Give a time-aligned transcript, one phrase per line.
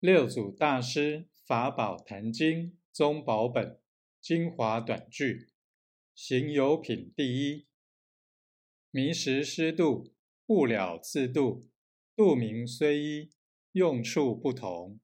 [0.00, 3.80] 六祖大师法宝坛经宗宝本
[4.20, 5.48] 精华短句
[6.14, 7.66] 行有品第一：
[8.92, 10.14] 迷时失度，
[10.46, 11.68] 不了自度。
[12.14, 13.30] 度名虽一，
[13.72, 15.00] 用处不同。